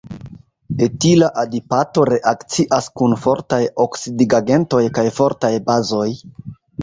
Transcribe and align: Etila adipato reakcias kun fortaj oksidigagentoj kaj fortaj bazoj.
Etila 0.85 1.27
adipato 1.41 2.05
reakcias 2.09 2.87
kun 3.01 3.13
fortaj 3.25 3.61
oksidigagentoj 3.85 4.83
kaj 4.99 5.07
fortaj 5.21 5.55
bazoj. 5.71 6.09